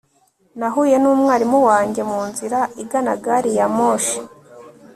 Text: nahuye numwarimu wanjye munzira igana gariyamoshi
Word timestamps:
nahuye 0.59 0.95
numwarimu 1.01 1.59
wanjye 1.69 2.01
munzira 2.09 2.59
igana 2.83 3.13
gariyamoshi 3.25 4.17